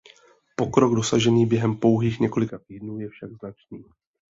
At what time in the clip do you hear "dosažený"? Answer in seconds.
0.95-1.45